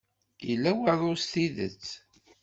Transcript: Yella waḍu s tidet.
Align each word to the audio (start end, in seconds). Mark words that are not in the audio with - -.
Yella 0.47 0.71
waḍu 0.77 1.13
s 1.21 1.23
tidet. 1.31 1.85